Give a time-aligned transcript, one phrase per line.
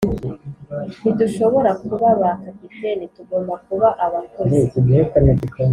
[0.99, 4.59] ntidushobora kuba ba capitaine, tugomba kuba abakozi,